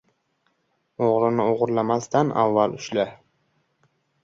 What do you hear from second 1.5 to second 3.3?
o‘g‘rilamasdan avval ushla.